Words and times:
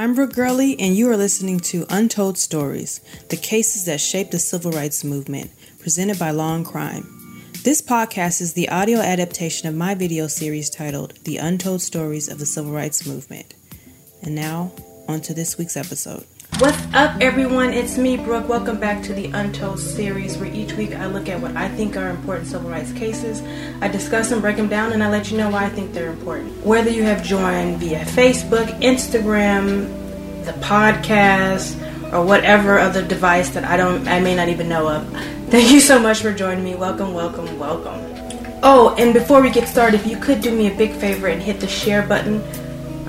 I'm 0.00 0.14
Brooke 0.14 0.32
Gurley, 0.32 0.80
and 0.80 0.96
you 0.96 1.10
are 1.10 1.16
listening 1.18 1.60
to 1.60 1.84
Untold 1.90 2.38
Stories 2.38 3.02
The 3.28 3.36
Cases 3.36 3.84
That 3.84 4.00
Shaped 4.00 4.30
the 4.30 4.38
Civil 4.38 4.72
Rights 4.72 5.04
Movement, 5.04 5.50
presented 5.78 6.18
by 6.18 6.30
Law 6.30 6.54
and 6.54 6.64
Crime. 6.64 7.42
This 7.64 7.82
podcast 7.82 8.40
is 8.40 8.54
the 8.54 8.70
audio 8.70 9.00
adaptation 9.00 9.68
of 9.68 9.74
my 9.74 9.94
video 9.94 10.26
series 10.26 10.70
titled 10.70 11.18
The 11.24 11.36
Untold 11.36 11.82
Stories 11.82 12.30
of 12.30 12.38
the 12.38 12.46
Civil 12.46 12.72
Rights 12.72 13.06
Movement. 13.06 13.52
And 14.22 14.34
now, 14.34 14.72
on 15.06 15.20
to 15.20 15.34
this 15.34 15.58
week's 15.58 15.76
episode. 15.76 16.24
What's 16.58 16.94
up, 16.94 17.20
everyone? 17.20 17.70
It's 17.70 17.96
me, 17.96 18.16
Brooke. 18.16 18.48
Welcome 18.48 18.78
back 18.78 19.02
to 19.04 19.14
the 19.14 19.26
Untold 19.26 19.78
series, 19.78 20.36
where 20.36 20.52
each 20.52 20.74
week 20.74 20.94
I 20.94 21.06
look 21.06 21.28
at 21.28 21.40
what 21.40 21.56
I 21.56 21.68
think 21.68 21.96
are 21.96 22.10
important 22.10 22.48
civil 22.48 22.68
rights 22.68 22.92
cases. 22.92 23.42
I 23.80 23.88
discuss 23.88 24.28
them, 24.28 24.40
break 24.40 24.56
them 24.56 24.68
down, 24.68 24.92
and 24.92 25.02
I 25.02 25.10
let 25.10 25.30
you 25.30 25.38
know 25.38 25.50
why 25.50 25.64
I 25.64 25.68
think 25.70 25.92
they're 25.92 26.10
important. 26.10 26.64
Whether 26.64 26.90
you 26.90 27.02
have 27.04 27.22
joined 27.22 27.78
via 27.78 28.04
Facebook, 28.04 28.66
Instagram, 28.80 29.86
the 30.44 30.52
podcast, 30.60 31.80
or 32.12 32.24
whatever 32.24 32.78
other 32.78 33.06
device 33.06 33.50
that 33.50 33.64
I 33.64 33.76
don't, 33.76 34.06
I 34.06 34.20
may 34.20 34.34
not 34.34 34.48
even 34.48 34.68
know 34.68 34.88
of. 34.88 35.08
Thank 35.48 35.70
you 35.70 35.80
so 35.80 35.98
much 35.98 36.20
for 36.20 36.32
joining 36.32 36.64
me. 36.64 36.74
Welcome, 36.74 37.14
welcome, 37.14 37.58
welcome. 37.58 38.10
Oh, 38.62 38.94
and 38.98 39.14
before 39.14 39.40
we 39.40 39.50
get 39.50 39.66
started, 39.66 40.00
if 40.00 40.06
you 40.06 40.18
could 40.18 40.42
do 40.42 40.54
me 40.54 40.66
a 40.66 40.76
big 40.76 40.92
favor 40.92 41.28
and 41.28 41.42
hit 41.42 41.60
the 41.60 41.68
share 41.68 42.06
button 42.06 42.42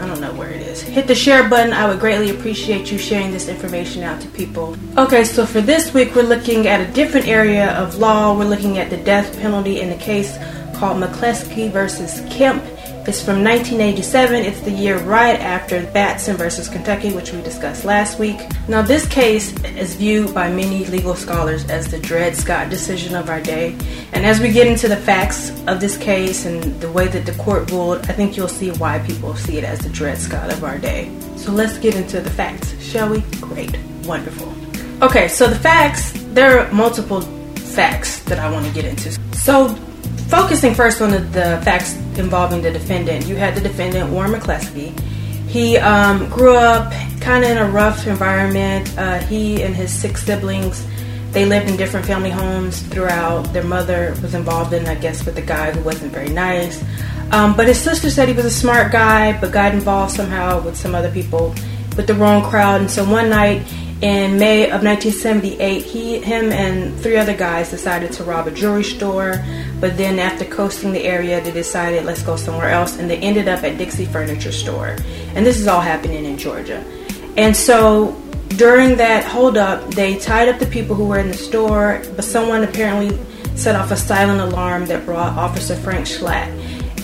I 0.01 0.07
don't 0.07 0.19
know 0.19 0.33
where 0.33 0.49
it 0.49 0.61
is. 0.63 0.81
Hit 0.81 1.05
the 1.05 1.13
share 1.13 1.47
button. 1.47 1.73
I 1.73 1.87
would 1.87 1.99
greatly 1.99 2.31
appreciate 2.31 2.91
you 2.91 2.97
sharing 2.97 3.29
this 3.31 3.47
information 3.47 4.01
out 4.01 4.19
to 4.21 4.27
people. 4.29 4.75
Okay, 4.97 5.23
so 5.23 5.45
for 5.45 5.61
this 5.61 5.93
week, 5.93 6.15
we're 6.15 6.23
looking 6.23 6.67
at 6.67 6.81
a 6.81 6.91
different 6.91 7.27
area 7.27 7.71
of 7.77 7.97
law. 7.97 8.35
We're 8.35 8.45
looking 8.45 8.79
at 8.79 8.89
the 8.89 8.97
death 8.97 9.37
penalty 9.39 9.79
in 9.79 9.89
the 9.89 9.97
case 9.97 10.37
called 10.75 10.97
McCleskey 10.97 11.71
versus 11.71 12.23
Kemp. 12.33 12.63
It's 13.07 13.19
from 13.19 13.43
1987. 13.43 14.45
It's 14.45 14.61
the 14.61 14.69
year 14.69 14.99
right 14.99 15.39
after 15.39 15.83
Batson 15.87 16.37
versus 16.37 16.69
Kentucky, 16.69 17.11
which 17.11 17.31
we 17.31 17.41
discussed 17.41 17.83
last 17.83 18.19
week. 18.19 18.39
Now, 18.67 18.83
this 18.83 19.07
case 19.07 19.51
is 19.63 19.95
viewed 19.95 20.35
by 20.35 20.51
many 20.51 20.85
legal 20.85 21.15
scholars 21.15 21.67
as 21.67 21.89
the 21.89 21.97
Dred 21.97 22.35
Scott 22.35 22.69
decision 22.69 23.15
of 23.15 23.27
our 23.27 23.41
day. 23.41 23.75
And 24.13 24.23
as 24.23 24.39
we 24.39 24.51
get 24.51 24.67
into 24.67 24.87
the 24.87 24.95
facts 24.95 25.49
of 25.65 25.79
this 25.79 25.97
case 25.97 26.45
and 26.45 26.79
the 26.79 26.91
way 26.91 27.07
that 27.07 27.25
the 27.25 27.33
court 27.43 27.71
ruled, 27.71 28.01
I 28.01 28.13
think 28.13 28.37
you'll 28.37 28.47
see 28.47 28.69
why 28.69 28.99
people 28.99 29.35
see 29.35 29.57
it 29.57 29.63
as 29.63 29.79
the 29.79 29.89
Dred 29.89 30.19
Scott 30.19 30.53
of 30.53 30.63
our 30.63 30.77
day. 30.77 31.11
So 31.37 31.51
let's 31.51 31.79
get 31.79 31.95
into 31.95 32.21
the 32.21 32.29
facts, 32.29 32.79
shall 32.83 33.09
we? 33.09 33.21
Great. 33.41 33.75
Wonderful. 34.05 34.53
Okay, 35.01 35.27
so 35.27 35.47
the 35.47 35.55
facts, 35.55 36.13
there 36.33 36.59
are 36.59 36.71
multiple 36.71 37.21
facts 37.55 38.19
that 38.25 38.37
I 38.37 38.51
want 38.51 38.67
to 38.67 38.71
get 38.71 38.85
into. 38.85 39.11
So 39.33 39.75
focusing 40.31 40.73
first 40.73 41.01
on 41.01 41.11
the, 41.11 41.19
the, 41.19 41.61
facts 41.63 41.93
involving 42.17 42.61
the 42.61 42.71
defendant, 42.71 43.27
you 43.27 43.35
had 43.35 43.53
the 43.53 43.59
defendant, 43.59 44.09
Warren 44.09 44.31
McCleskey. 44.31 44.97
He 45.49 45.77
um, 45.77 46.29
grew 46.29 46.55
up 46.55 46.93
kind 47.19 47.43
of 47.43 47.51
in 47.51 47.57
a 47.57 47.69
rough 47.69 48.07
environment. 48.07 48.97
Uh, 48.97 49.19
he 49.19 49.61
and 49.61 49.75
his 49.75 49.93
six 49.93 50.23
siblings, 50.23 50.87
they 51.31 51.45
lived 51.45 51.69
in 51.69 51.75
different 51.75 52.05
family 52.05 52.29
homes 52.29 52.81
throughout. 52.83 53.51
Their 53.51 53.65
mother 53.65 54.15
was 54.21 54.33
involved 54.33 54.71
in, 54.71 54.87
I 54.87 54.95
guess, 54.95 55.25
with 55.25 55.37
a 55.37 55.41
guy 55.41 55.71
who 55.71 55.81
wasn't 55.81 56.13
very 56.13 56.29
nice. 56.29 56.81
Um, 57.31 57.55
but 57.55 57.67
his 57.67 57.79
sister 57.79 58.09
said 58.09 58.29
he 58.29 58.33
was 58.33 58.45
a 58.45 58.51
smart 58.51 58.93
guy, 58.93 59.39
but 59.39 59.51
got 59.51 59.73
involved 59.73 60.13
somehow 60.13 60.61
with 60.63 60.77
some 60.77 60.95
other 60.95 61.11
people, 61.11 61.53
with 61.97 62.07
the 62.07 62.13
wrong 62.13 62.41
crowd. 62.41 62.79
And 62.79 62.89
so 62.89 63.03
one 63.03 63.29
night 63.29 63.63
in 64.01 64.39
May 64.39 64.63
of 64.65 64.83
1978, 64.83 65.83
he, 65.83 66.19
him, 66.19 66.51
and 66.51 66.99
three 66.99 67.17
other 67.17 67.35
guys 67.35 67.69
decided 67.69 68.11
to 68.13 68.23
rob 68.23 68.47
a 68.47 68.51
jewelry 68.51 68.83
store. 68.83 69.43
But 69.81 69.97
then, 69.97 70.19
after 70.19 70.45
coasting 70.45 70.93
the 70.93 71.03
area, 71.03 71.41
they 71.41 71.51
decided 71.51 72.05
let's 72.05 72.21
go 72.21 72.37
somewhere 72.37 72.69
else, 72.69 72.97
and 72.97 73.09
they 73.09 73.17
ended 73.17 73.49
up 73.49 73.63
at 73.63 73.77
Dixie 73.77 74.05
Furniture 74.05 74.51
Store. 74.51 74.95
And 75.35 75.45
this 75.45 75.59
is 75.59 75.67
all 75.67 75.81
happening 75.81 76.23
in 76.23 76.37
Georgia. 76.37 76.85
And 77.35 77.57
so, 77.57 78.15
during 78.57 78.97
that 78.97 79.25
holdup, 79.25 79.93
they 79.95 80.17
tied 80.19 80.49
up 80.49 80.59
the 80.59 80.67
people 80.67 80.95
who 80.95 81.05
were 81.05 81.17
in 81.17 81.29
the 81.29 81.33
store, 81.33 82.01
but 82.15 82.23
someone 82.23 82.63
apparently 82.63 83.17
set 83.55 83.75
off 83.75 83.91
a 83.91 83.95
silent 83.95 84.39
alarm 84.39 84.85
that 84.85 85.05
brought 85.05 85.37
Officer 85.37 85.75
Frank 85.75 86.05
Schlatt. 86.05 86.49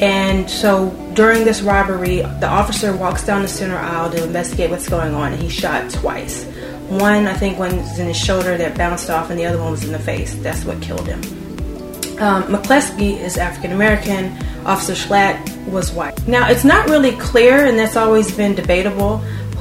And 0.01 0.47
so 0.47 0.91
during 1.15 1.43
this 1.43 1.61
robbery, 1.61 2.17
the 2.17 2.47
officer 2.47 2.95
walks 2.95 3.25
down 3.25 3.41
the 3.41 3.47
center 3.47 3.77
aisle 3.77 4.11
to 4.11 4.23
investigate 4.23 4.69
what's 4.69 4.87
going 4.87 5.15
on, 5.15 5.33
and 5.33 5.41
he's 5.41 5.53
shot 5.53 5.89
twice. 5.89 6.43
One, 6.89 7.25
I 7.27 7.33
think, 7.33 7.57
one 7.57 7.75
was 7.77 7.97
in 7.97 8.07
his 8.07 8.17
shoulder 8.17 8.57
that 8.57 8.77
bounced 8.77 9.09
off, 9.09 9.29
and 9.29 9.39
the 9.39 9.45
other 9.45 9.59
one 9.59 9.71
was 9.71 9.83
in 9.83 9.91
the 9.91 9.99
face. 9.99 10.35
That's 10.35 10.63
what 10.63 10.81
killed 10.81 11.07
him. 11.07 11.46
Um, 12.19 12.43
McCleskey 12.43 13.19
is 13.19 13.37
African 13.37 13.71
American. 13.71 14.35
Officer 14.65 14.93
Schlatt 14.93 15.67
was 15.67 15.91
white. 15.91 16.27
Now, 16.27 16.49
it's 16.49 16.63
not 16.63 16.89
really 16.89 17.11
clear, 17.17 17.65
and 17.65 17.77
that's 17.77 17.95
always 17.95 18.35
been 18.35 18.55
debatable, 18.55 19.17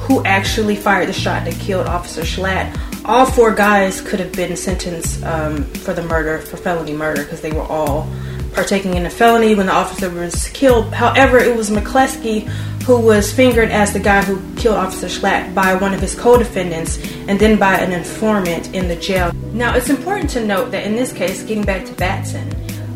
who 0.07 0.23
actually 0.25 0.75
fired 0.75 1.07
the 1.07 1.13
shot 1.13 1.45
that 1.45 1.53
killed 1.55 1.85
Officer 1.85 2.21
Schlatt. 2.21 2.75
All 3.05 3.25
four 3.25 3.53
guys 3.53 4.01
could 4.01 4.19
have 4.19 4.33
been 4.33 4.55
sentenced 4.57 5.23
um, 5.23 5.63
for 5.65 5.93
the 5.93 6.03
murder, 6.03 6.39
for 6.39 6.57
felony 6.57 6.93
murder, 6.93 7.23
because 7.23 7.41
they 7.41 7.51
were 7.51 7.61
all 7.63 8.09
partaking 8.53 8.95
in 8.95 9.05
a 9.05 9.09
felony 9.09 9.53
when 9.53 9.67
the 9.67 9.73
officer 9.73 10.09
was 10.09 10.49
killed. 10.49 10.91
However, 10.93 11.37
it 11.37 11.55
was 11.55 11.69
McCleskey 11.69 12.51
who 12.87 12.97
was 12.97 13.33
fingered 13.33 13.69
as 13.69 13.91
the 13.91 13.99
guy 13.99 14.23
who 14.23 14.39
killed 14.55 14.77
Officer 14.77 15.07
Schlatt 15.07 15.53
by 15.53 15.75
one 15.75 15.93
of 15.93 15.99
his 15.99 16.15
co-defendants 16.15 16.97
and 17.27 17.37
then 17.37 17.59
by 17.59 17.75
an 17.75 17.91
informant 17.91 18.73
in 18.73 18.87
the 18.87 18.95
jail. 18.95 19.33
Now, 19.51 19.75
it's 19.75 19.89
important 19.89 20.29
to 20.29 20.45
note 20.45 20.71
that 20.71 20.85
in 20.85 20.95
this 20.95 21.11
case, 21.11 21.43
getting 21.43 21.65
back 21.65 21.85
to 21.87 21.93
Batson, 21.95 22.49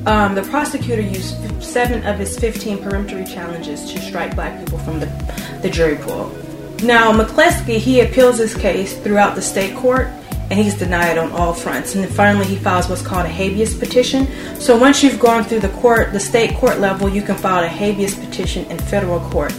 um, 0.06 0.34
the 0.34 0.44
prosecutor 0.44 1.02
used 1.02 1.36
seven 1.62 2.06
of 2.08 2.18
his 2.18 2.40
15 2.40 2.78
peremptory 2.78 3.26
challenges 3.26 3.92
to 3.92 4.00
strike 4.00 4.34
black 4.34 4.58
people 4.62 4.78
from 4.80 5.02
the, 5.02 5.08
the 5.62 5.70
jury 5.70 5.98
pool. 5.98 6.30
Now, 6.84 7.12
McCleskey, 7.12 7.78
he 7.78 8.00
appeals 8.00 8.38
this 8.38 8.56
case 8.56 8.98
throughout 8.98 9.36
the 9.36 9.42
state 9.42 9.76
court 9.76 10.08
and 10.50 10.54
he's 10.54 10.76
denied 10.76 11.18
on 11.18 11.34
all 11.34 11.54
fronts. 11.54 11.96
And 11.96 12.04
then 12.06 12.12
finally, 12.12 12.46
he 12.46 12.56
files 12.56 12.88
what's 12.88 13.02
called 13.02 13.26
a 13.26 13.30
habeas 13.30 13.74
petition. 13.74 14.26
So 14.56 14.78
once 14.78 15.04
you've 15.04 15.20
gone 15.20 15.44
through 15.44 15.60
the 15.60 15.70
court, 15.70 16.14
the 16.14 16.20
state 16.20 16.56
court 16.56 16.80
level, 16.80 17.10
you 17.10 17.22
can 17.22 17.36
file 17.36 17.64
a 17.66 17.68
habeas 17.68 18.16
petition 18.16 18.64
in 18.72 18.78
federal 18.78 19.20
court 19.32 19.54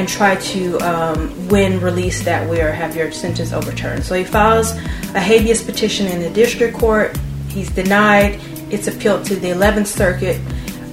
and 0.00 0.08
try 0.08 0.34
to 0.36 0.78
um, 0.78 1.48
win 1.48 1.78
release 1.78 2.24
that 2.24 2.48
way 2.48 2.62
or 2.62 2.72
have 2.72 2.96
your 2.96 3.12
sentence 3.12 3.52
overturned. 3.52 4.02
So 4.02 4.14
he 4.14 4.24
files 4.24 4.72
a 5.14 5.20
habeas 5.20 5.62
petition 5.62 6.06
in 6.06 6.20
the 6.20 6.30
district 6.30 6.78
court. 6.78 7.18
He's 7.48 7.70
denied. 7.70 8.40
It's 8.70 8.86
appealed 8.86 9.26
to 9.26 9.36
the 9.36 9.48
11th 9.48 9.88
Circuit. 9.88 10.40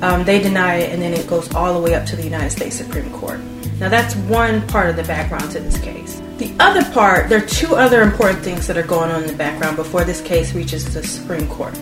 Um, 0.01 0.25
they 0.25 0.41
deny 0.41 0.75
it, 0.75 0.91
and 0.91 1.01
then 1.01 1.13
it 1.13 1.25
goes 1.25 1.53
all 1.55 1.73
the 1.73 1.79
way 1.79 1.95
up 1.95 2.05
to 2.07 2.17
the 2.17 2.23
United 2.23 2.49
States 2.49 2.75
Supreme 2.75 3.09
Court. 3.13 3.39
Now, 3.79 3.87
that's 3.87 4.13
one 4.15 4.67
part 4.67 4.89
of 4.89 4.97
the 4.97 5.03
background 5.03 5.51
to 5.51 5.59
this 5.61 5.79
case. 5.79 6.21
The 6.37 6.53
other 6.59 6.83
part, 6.91 7.29
there 7.29 7.41
are 7.41 7.47
two 7.47 7.75
other 7.75 8.01
important 8.01 8.39
things 8.43 8.67
that 8.67 8.75
are 8.75 8.83
going 8.83 9.09
on 9.09 9.23
in 9.23 9.27
the 9.27 9.37
background 9.37 9.77
before 9.77 10.03
this 10.03 10.19
case 10.19 10.53
reaches 10.53 10.93
the 10.93 11.01
Supreme 11.01 11.47
Court. 11.47 11.75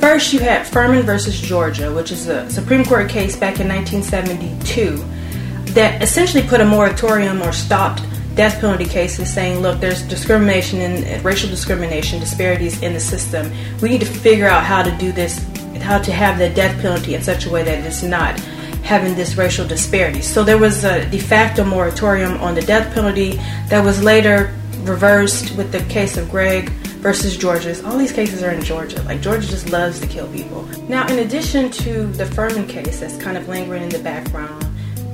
First, 0.00 0.32
you 0.32 0.40
had 0.40 0.66
Furman 0.66 1.02
versus 1.02 1.38
Georgia, 1.38 1.92
which 1.92 2.10
is 2.10 2.26
a 2.26 2.48
Supreme 2.50 2.84
Court 2.86 3.10
case 3.10 3.36
back 3.36 3.60
in 3.60 3.68
1972 3.68 5.04
that 5.74 6.02
essentially 6.02 6.42
put 6.42 6.60
a 6.60 6.64
moratorium 6.64 7.42
or 7.42 7.52
stopped 7.52 8.02
death 8.34 8.60
penalty 8.60 8.84
cases 8.84 9.32
saying, 9.32 9.60
look, 9.60 9.80
there's 9.80 10.02
discrimination 10.02 10.80
and 10.80 11.24
racial 11.24 11.48
discrimination, 11.48 12.18
disparities 12.18 12.82
in 12.82 12.92
the 12.92 13.00
system. 13.00 13.50
We 13.80 13.88
need 13.88 14.00
to 14.00 14.06
figure 14.06 14.46
out 14.46 14.64
how 14.64 14.82
to 14.82 14.96
do 14.98 15.12
this, 15.12 15.38
how 15.80 15.98
to 15.98 16.12
have 16.12 16.38
the 16.38 16.50
death 16.50 16.80
penalty 16.80 17.14
in 17.14 17.22
such 17.22 17.46
a 17.46 17.50
way 17.50 17.62
that 17.62 17.84
it's 17.84 18.02
not 18.02 18.38
having 18.82 19.14
this 19.14 19.36
racial 19.36 19.66
disparity. 19.66 20.20
So 20.20 20.44
there 20.44 20.58
was 20.58 20.84
a 20.84 21.08
de 21.08 21.18
facto 21.18 21.64
moratorium 21.64 22.38
on 22.40 22.54
the 22.54 22.62
death 22.62 22.92
penalty 22.94 23.36
that 23.68 23.84
was 23.84 24.02
later 24.02 24.54
reversed 24.82 25.56
with 25.56 25.72
the 25.72 25.80
case 25.84 26.16
of 26.16 26.30
Gregg 26.30 26.68
versus 27.04 27.36
Georgia. 27.36 27.82
All 27.86 27.96
these 27.96 28.12
cases 28.12 28.42
are 28.42 28.50
in 28.50 28.62
Georgia. 28.62 29.00
Like 29.02 29.20
Georgia 29.20 29.46
just 29.46 29.70
loves 29.70 30.00
to 30.00 30.06
kill 30.06 30.30
people. 30.32 30.64
Now, 30.88 31.06
in 31.06 31.20
addition 31.20 31.70
to 31.70 32.06
the 32.08 32.26
Furman 32.26 32.66
case 32.66 33.00
that's 33.00 33.16
kind 33.16 33.36
of 33.36 33.48
lingering 33.48 33.84
in 33.84 33.88
the 33.88 33.98
background, 34.00 34.63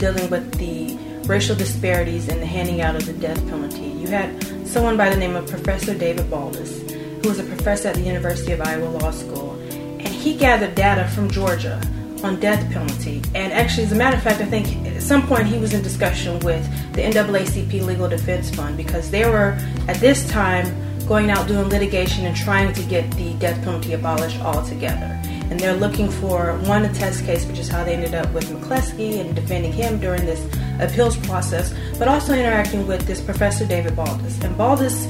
dealing 0.00 0.30
with 0.30 0.50
the 0.54 0.96
racial 1.28 1.54
disparities 1.54 2.26
in 2.28 2.40
the 2.40 2.46
handing 2.46 2.80
out 2.80 2.96
of 2.96 3.04
the 3.04 3.12
death 3.12 3.38
penalty, 3.48 3.82
you 3.82 4.08
had 4.08 4.42
someone 4.66 4.96
by 4.96 5.10
the 5.10 5.16
name 5.16 5.36
of 5.36 5.46
Professor 5.48 5.94
David 5.94 6.24
Baldus, 6.26 6.90
who 7.22 7.28
was 7.28 7.38
a 7.38 7.44
professor 7.44 7.88
at 7.88 7.96
the 7.96 8.00
University 8.00 8.52
of 8.52 8.62
Iowa 8.62 8.86
Law 8.98 9.10
School, 9.10 9.52
and 9.70 10.08
he 10.08 10.34
gathered 10.36 10.74
data 10.74 11.06
from 11.08 11.30
Georgia 11.30 11.80
on 12.24 12.40
death 12.40 12.70
penalty. 12.72 13.22
And 13.34 13.52
actually, 13.52 13.84
as 13.84 13.92
a 13.92 13.96
matter 13.96 14.16
of 14.16 14.22
fact, 14.22 14.40
I 14.40 14.46
think 14.46 14.86
at 14.86 15.02
some 15.02 15.26
point 15.26 15.46
he 15.46 15.58
was 15.58 15.74
in 15.74 15.82
discussion 15.82 16.38
with 16.40 16.64
the 16.94 17.02
NAACP 17.02 17.84
Legal 17.84 18.08
Defense 18.08 18.50
Fund 18.54 18.78
because 18.78 19.10
they 19.10 19.26
were 19.28 19.58
at 19.86 19.96
this 19.96 20.26
time 20.30 20.66
going 21.06 21.30
out 21.30 21.46
doing 21.46 21.68
litigation 21.68 22.24
and 22.24 22.34
trying 22.34 22.72
to 22.72 22.82
get 22.84 23.10
the 23.12 23.34
death 23.34 23.62
penalty 23.64 23.92
abolished 23.92 24.40
altogether 24.40 25.20
and 25.50 25.58
they're 25.58 25.76
looking 25.76 26.08
for 26.08 26.56
one 26.64 26.84
a 26.84 26.92
test 26.94 27.24
case, 27.24 27.44
which 27.44 27.58
is 27.58 27.68
how 27.68 27.82
they 27.82 27.94
ended 27.94 28.14
up 28.14 28.32
with 28.32 28.48
McCleskey 28.48 29.20
and 29.20 29.34
defending 29.34 29.72
him 29.72 29.98
during 29.98 30.24
this 30.24 30.42
appeals 30.80 31.16
process, 31.26 31.74
but 31.98 32.08
also 32.08 32.32
interacting 32.32 32.86
with 32.86 33.06
this 33.06 33.20
Professor 33.20 33.66
David 33.66 33.94
Baldus. 33.94 34.42
And 34.44 34.56
Baldus 34.56 35.06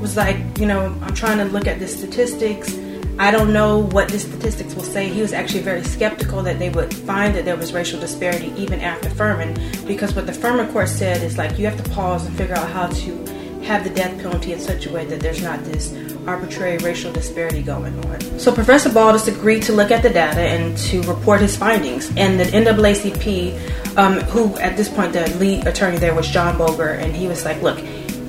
was 0.00 0.16
like, 0.16 0.36
you 0.58 0.66
know, 0.66 0.94
I'm 1.02 1.14
trying 1.14 1.38
to 1.38 1.44
look 1.44 1.66
at 1.66 1.78
the 1.78 1.88
statistics. 1.88 2.78
I 3.18 3.32
don't 3.32 3.52
know 3.52 3.78
what 3.78 4.10
the 4.10 4.18
statistics 4.18 4.74
will 4.74 4.84
say. 4.84 5.08
He 5.08 5.22
was 5.22 5.32
actually 5.32 5.62
very 5.62 5.82
skeptical 5.82 6.42
that 6.42 6.60
they 6.60 6.70
would 6.70 6.94
find 6.94 7.34
that 7.34 7.44
there 7.44 7.56
was 7.56 7.72
racial 7.72 7.98
disparity 7.98 8.52
even 8.56 8.80
after 8.80 9.10
Furman, 9.10 9.54
because 9.86 10.14
what 10.14 10.26
the 10.26 10.32
Furman 10.32 10.70
court 10.72 10.88
said 10.88 11.22
is 11.22 11.36
like 11.36 11.58
you 11.58 11.64
have 11.66 11.82
to 11.82 11.90
pause 11.90 12.26
and 12.26 12.36
figure 12.36 12.54
out 12.54 12.68
how 12.70 12.86
to 12.86 13.37
have 13.68 13.84
the 13.84 13.90
death 13.90 14.16
penalty 14.22 14.54
in 14.54 14.58
such 14.58 14.86
a 14.86 14.90
way 14.90 15.04
that 15.04 15.20
there's 15.20 15.42
not 15.42 15.62
this 15.64 15.94
arbitrary 16.26 16.78
racial 16.78 17.12
disparity 17.12 17.62
going 17.62 17.94
on. 18.06 18.20
So 18.38 18.50
Professor 18.50 18.88
Baldus 18.88 19.28
agreed 19.28 19.62
to 19.64 19.74
look 19.74 19.90
at 19.90 20.02
the 20.02 20.08
data 20.08 20.40
and 20.40 20.76
to 20.88 21.02
report 21.02 21.42
his 21.42 21.54
findings. 21.54 22.10
And 22.16 22.40
the 22.40 22.44
NAACP, 22.44 23.96
um, 23.98 24.20
who 24.32 24.56
at 24.56 24.78
this 24.78 24.88
point 24.88 25.12
the 25.12 25.28
lead 25.36 25.66
attorney 25.66 25.98
there 25.98 26.14
was 26.14 26.28
John 26.28 26.56
Boger, 26.56 26.88
and 26.88 27.14
he 27.14 27.28
was 27.28 27.44
like, 27.44 27.60
look, 27.60 27.78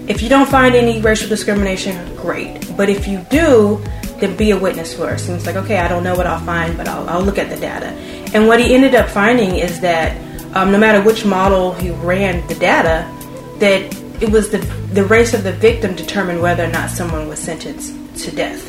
if 0.09 0.21
you 0.21 0.27
don't 0.27 0.49
find 0.49 0.75
any 0.75 0.99
racial 0.99 1.29
discrimination, 1.29 2.15
great. 2.17 2.75
But 2.75 2.89
if 2.89 3.07
you 3.07 3.19
do, 3.29 3.81
then 4.19 4.35
be 4.35 4.51
a 4.51 4.57
witness 4.57 4.93
for 4.93 5.07
us. 5.07 5.29
And 5.29 5.37
it's 5.37 5.45
like, 5.45 5.55
okay, 5.55 5.77
I 5.77 5.87
don't 5.87 6.03
know 6.03 6.15
what 6.15 6.27
I'll 6.27 6.43
find, 6.45 6.75
but 6.75 6.89
I'll, 6.89 7.07
I'll 7.07 7.23
look 7.23 7.37
at 7.37 7.49
the 7.49 7.55
data. 7.55 7.87
And 8.33 8.47
what 8.47 8.59
he 8.59 8.75
ended 8.75 8.93
up 8.93 9.07
finding 9.07 9.55
is 9.55 9.79
that 9.79 10.17
um, 10.53 10.71
no 10.73 10.77
matter 10.77 11.01
which 11.01 11.23
model 11.23 11.73
he 11.75 11.91
ran 11.91 12.45
the 12.47 12.55
data, 12.55 13.07
that 13.59 14.08
it 14.21 14.29
was 14.29 14.49
the, 14.49 14.57
the 14.93 15.05
race 15.05 15.33
of 15.33 15.43
the 15.43 15.53
victim 15.53 15.95
determined 15.95 16.41
whether 16.41 16.63
or 16.63 16.71
not 16.71 16.89
someone 16.89 17.27
was 17.27 17.39
sentenced 17.39 17.93
to 18.23 18.31
death. 18.31 18.65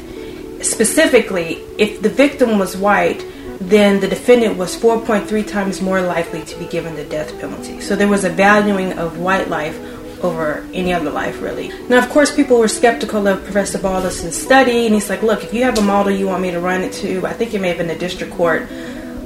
Specifically, 0.65 1.55
if 1.79 2.03
the 2.03 2.09
victim 2.09 2.59
was 2.59 2.77
white, 2.77 3.25
then 3.61 4.01
the 4.01 4.09
defendant 4.09 4.57
was 4.57 4.77
4.3 4.77 5.47
times 5.47 5.81
more 5.81 6.01
likely 6.01 6.43
to 6.45 6.59
be 6.59 6.67
given 6.67 6.95
the 6.97 7.05
death 7.05 7.39
penalty. 7.41 7.81
So 7.81 7.97
there 7.97 8.09
was 8.09 8.25
a 8.25 8.31
valuing 8.31 8.93
of 8.95 9.19
white 9.19 9.49
life 9.49 9.79
over 10.23 10.67
any 10.73 10.93
other 10.93 11.11
life, 11.11 11.41
really. 11.41 11.71
Now, 11.89 11.99
of 11.99 12.11
course, 12.11 12.35
people 12.35 12.59
were 12.59 12.69
skeptical 12.69 13.27
of 13.27 13.43
Professor 13.45 13.79
Baldus' 13.79 14.33
study, 14.33 14.87
and 14.87 14.95
he's 14.95 15.09
like, 15.09 15.23
look, 15.23 15.43
if 15.43 15.53
you 15.55 15.65
have 15.65 15.79
a 15.79 15.83
model 15.83 16.13
you 16.13 16.27
want 16.27 16.43
me 16.43 16.51
to 16.51 16.61
run 16.61 16.83
it 16.83 16.93
to, 16.95 17.27
I 17.27 17.33
think 17.33 17.55
it 17.55 17.61
may 17.61 17.69
have 17.69 17.79
been 17.79 17.89
the 17.89 17.97
district 17.97 18.33
court 18.35 18.69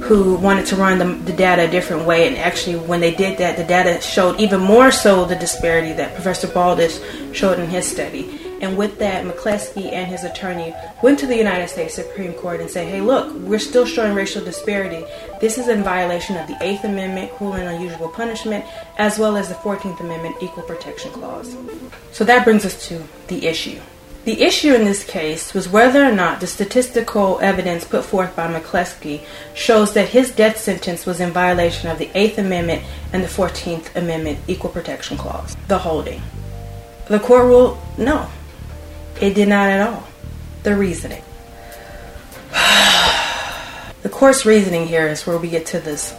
who 0.05 0.35
wanted 0.35 0.67
to 0.67 0.75
run 0.75 0.99
the, 0.99 1.05
the, 1.25 1.35
data 1.35 1.63
a 1.63 1.67
different 1.67 2.05
way. 2.05 2.27
And 2.27 2.37
actually, 2.37 2.75
when 2.75 2.99
they 2.99 3.13
did 3.13 3.39
that, 3.39 3.57
the 3.57 3.63
data 3.63 3.99
showed 4.01 4.39
even 4.39 4.61
more 4.61 4.91
so 4.91 5.25
the 5.25 5.35
disparity 5.35 5.93
that 5.93 6.13
Professor 6.13 6.47
Baldus 6.47 7.01
showed 7.33 7.59
in 7.59 7.67
his 7.67 7.87
study. 7.87 8.39
And 8.61 8.77
with 8.77 8.99
that, 8.99 9.25
McCleskey 9.25 9.91
and 9.91 10.07
his 10.07 10.23
attorney 10.23 10.73
went 11.01 11.19
to 11.19 11.27
the 11.27 11.35
United 11.35 11.69
States 11.69 11.95
Supreme 11.95 12.33
Court 12.33 12.61
and 12.61 12.69
said, 12.69 12.87
hey, 12.87 13.01
look, 13.01 13.33
we're 13.33 13.59
still 13.59 13.85
showing 13.85 14.13
racial 14.13 14.43
disparity. 14.45 15.03
This 15.41 15.57
is 15.57 15.67
in 15.67 15.83
violation 15.83 16.37
of 16.37 16.47
the 16.47 16.57
Eighth 16.61 16.83
Amendment, 16.83 17.31
cruel 17.33 17.53
and 17.53 17.67
unusual 17.67 18.09
punishment, 18.09 18.63
as 18.97 19.17
well 19.17 19.35
as 19.35 19.49
the 19.49 19.55
14th 19.55 19.99
Amendment, 19.99 20.35
Equal 20.41 20.63
Protection 20.63 21.11
Clause. 21.11 21.57
So 22.11 22.23
that 22.23 22.45
brings 22.45 22.63
us 22.63 22.87
to 22.89 23.03
the 23.27 23.47
issue. 23.47 23.79
The 24.25 24.41
issue 24.41 24.73
in 24.73 24.85
this 24.85 25.03
case 25.03 25.53
was 25.53 25.69
whether 25.69 26.03
or 26.03 26.11
not 26.11 26.39
the 26.39 26.47
statistical 26.47 27.39
evidence 27.43 27.85
put 27.85 28.03
forth 28.03 28.35
by 28.35 28.51
McCleskey 28.51 29.21
shows 29.53 29.93
that 29.93 30.09
his 30.09 30.31
death 30.31 30.57
sentence 30.57 31.05
was 31.05 31.19
in 31.19 31.29
violation 31.29 31.91
of 31.91 31.99
the 31.99 32.09
Eighth 32.15 32.39
Amendment 32.39 32.81
and 33.13 33.23
the 33.23 33.27
Fourteenth 33.27 33.95
Amendment 33.95 34.39
Equal 34.47 34.71
Protection 34.71 35.15
Clause. 35.15 35.55
The 35.67 35.77
holding. 35.77 36.23
The 37.07 37.19
court 37.19 37.45
ruled 37.45 37.77
no. 37.99 38.27
It 39.21 39.35
did 39.35 39.47
not 39.47 39.69
at 39.69 39.87
all. 39.87 40.07
The 40.63 40.75
reasoning. 40.75 41.21
the 44.01 44.09
court's 44.09 44.43
reasoning 44.43 44.87
here 44.87 45.07
is 45.07 45.27
where 45.27 45.37
we 45.37 45.49
get 45.49 45.67
to 45.67 45.79
this 45.79 46.15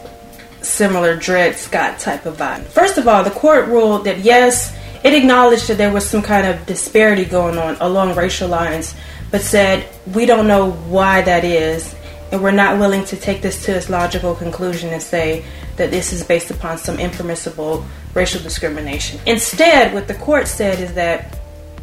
similar 0.62 1.16
Dred 1.16 1.56
Scott 1.56 1.98
type 1.98 2.24
of 2.24 2.36
vibe. 2.36 2.66
First 2.66 2.98
of 2.98 3.08
all, 3.08 3.24
the 3.24 3.30
court 3.30 3.66
ruled 3.66 4.04
that 4.04 4.18
yes, 4.18 4.75
it 5.06 5.14
acknowledged 5.14 5.68
that 5.68 5.78
there 5.78 5.92
was 5.92 6.04
some 6.04 6.20
kind 6.20 6.48
of 6.48 6.66
disparity 6.66 7.24
going 7.24 7.58
on 7.58 7.76
along 7.80 8.16
racial 8.16 8.48
lines, 8.48 8.92
but 9.30 9.40
said, 9.40 9.88
we 10.12 10.26
don't 10.26 10.48
know 10.48 10.72
why 10.72 11.22
that 11.22 11.44
is, 11.44 11.94
and 12.32 12.42
we're 12.42 12.50
not 12.50 12.80
willing 12.80 13.04
to 13.04 13.16
take 13.16 13.40
this 13.40 13.64
to 13.66 13.76
its 13.76 13.88
logical 13.88 14.34
conclusion 14.34 14.90
and 14.90 15.00
say 15.00 15.44
that 15.76 15.92
this 15.92 16.12
is 16.12 16.24
based 16.24 16.50
upon 16.50 16.76
some 16.76 16.98
impermissible 16.98 17.86
racial 18.14 18.42
discrimination. 18.42 19.20
Instead, 19.26 19.94
what 19.94 20.08
the 20.08 20.14
court 20.14 20.48
said 20.48 20.80
is 20.80 20.92
that 20.94 21.38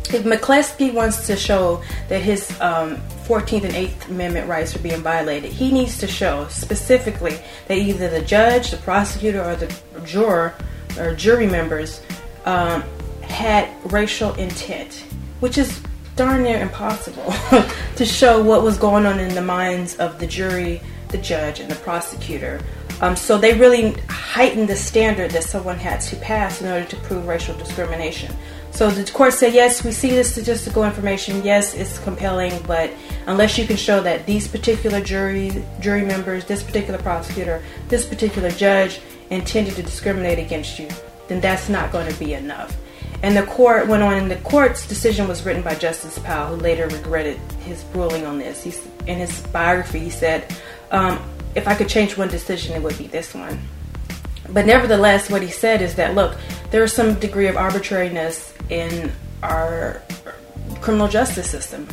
if 0.10 0.26
McCleskey 0.26 0.94
wants 0.94 1.26
to 1.28 1.38
show 1.38 1.82
that 2.10 2.22
his 2.22 2.52
um, 2.60 2.98
14th 3.24 3.64
and 3.64 3.74
8th 3.74 4.10
Amendment 4.10 4.50
rights 4.50 4.76
are 4.76 4.80
being 4.80 5.02
violated, 5.02 5.50
he 5.50 5.72
needs 5.72 5.98
to 6.00 6.08
show 6.08 6.46
specifically 6.50 7.40
that 7.70 7.78
either 7.78 8.10
the 8.10 8.22
judge, 8.22 8.72
the 8.72 8.78
prosecutor, 8.78 9.42
or 9.42 9.56
the 9.56 9.74
juror 10.04 10.56
or 11.00 11.16
jury 11.16 11.48
members 11.48 12.02
um, 12.46 12.84
had 13.34 13.70
racial 13.92 14.34
intent, 14.36 15.04
which 15.40 15.58
is 15.58 15.82
darn 16.16 16.44
near 16.44 16.62
impossible 16.62 17.34
to 17.96 18.06
show 18.06 18.42
what 18.42 18.64
was 18.64 18.78
going 18.78 19.06
on 19.06 19.20
in 19.20 19.34
the 19.34 19.42
minds 19.42 19.96
of 19.98 20.20
the 20.20 20.28
jury, 20.28 20.82
the 21.10 21.18
judge, 21.18 21.60
and 21.60 21.70
the 21.70 21.76
prosecutor. 21.76 22.62
Um, 23.02 23.16
so 23.16 23.38
they 23.38 23.58
really 23.58 23.92
heightened 24.08 24.70
the 24.70 24.76
standard 24.76 25.32
that 25.32 25.44
someone 25.44 25.78
had 25.78 26.00
to 26.02 26.16
pass 26.18 26.62
in 26.62 26.72
order 26.72 26.86
to 26.86 26.96
prove 26.98 27.28
racial 27.28 27.58
discrimination. 27.58 28.34
So 28.72 28.90
the 28.90 29.10
court 29.12 29.34
said, 29.34 29.54
yes, 29.54 29.84
we 29.84 29.92
see 29.92 30.10
this 30.10 30.32
statistical 30.32 30.84
information. 30.84 31.44
Yes, 31.44 31.74
it's 31.74 32.00
compelling, 32.00 32.54
but 32.66 32.92
unless 33.28 33.58
you 33.58 33.68
can 33.68 33.78
show 33.78 34.02
that 34.02 34.26
these 34.26 34.48
particular 34.48 35.02
jury 35.02 35.64
jury 35.80 36.06
members, 36.06 36.46
this 36.46 36.64
particular 36.64 37.00
prosecutor, 37.00 37.62
this 37.88 38.06
particular 38.06 38.50
judge 38.50 39.00
intended 39.30 39.76
to 39.76 39.84
discriminate 39.84 40.40
against 40.40 40.80
you, 40.80 40.88
then 41.28 41.40
that's 41.40 41.70
not 41.70 41.92
going 41.92 42.12
to 42.12 42.18
be 42.20 42.34
enough. 42.34 42.76
And 43.24 43.38
the 43.38 43.44
court 43.44 43.88
went 43.88 44.04
on, 44.04 44.14
and 44.16 44.30
the 44.30 44.36
court's 44.38 44.86
decision 44.86 45.30
was 45.30 45.46
written 45.46 45.64
by 45.64 45.76
Justice 45.76 46.20
Powell, 46.20 46.56
who 46.56 46.62
later 46.62 46.88
regretted 46.90 47.38
his 47.62 47.84
ruling 47.94 48.26
on 48.26 48.38
this. 48.38 48.62
He's, 48.62 48.86
in 49.08 49.18
his 49.18 49.40
biography, 49.48 50.00
he 50.00 50.10
said, 50.10 50.54
um, 50.92 51.24
If 51.56 51.66
I 51.66 51.74
could 51.74 51.88
change 51.88 52.18
one 52.18 52.28
decision, 52.28 52.76
it 52.76 52.84
would 52.84 52.98
be 52.98 53.08
this 53.08 53.34
one. 53.34 53.60
But 54.50 54.66
nevertheless, 54.66 55.30
what 55.30 55.42
he 55.42 55.48
said 55.48 55.82
is 55.82 55.96
that, 55.96 56.16
look, 56.16 56.36
there 56.70 56.84
is 56.84 56.92
some 56.92 57.16
degree 57.16 57.48
of 57.48 57.56
arbitrariness 57.56 58.54
in 58.70 59.10
our 59.42 60.02
criminal 60.82 61.08
justice 61.08 61.50
system. 61.50 61.88